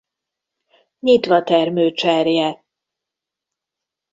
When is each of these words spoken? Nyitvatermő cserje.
Nyitvatermő 0.99 1.91
cserje. 1.91 2.65